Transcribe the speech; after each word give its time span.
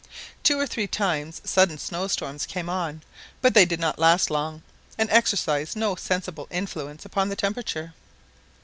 Two 0.41 0.59
or 0.59 0.65
three 0.65 0.87
times 0.87 1.41
sudden 1.45 1.77
snowstorms 1.77 2.47
came 2.47 2.69
on; 2.69 3.03
but 3.39 3.53
they 3.53 3.65
did 3.65 3.79
not 3.79 3.99
last 3.99 4.31
long, 4.31 4.63
and 4.97 5.07
exercised 5.11 5.75
no 5.77 5.93
sensible 5.93 6.47
influence 6.49 7.05
upon 7.05 7.29
the 7.29 7.35
temperature. 7.35 7.93